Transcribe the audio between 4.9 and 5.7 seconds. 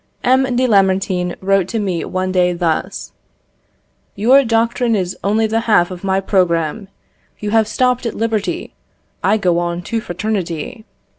is only the